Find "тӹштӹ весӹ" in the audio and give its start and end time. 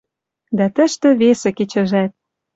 0.75-1.49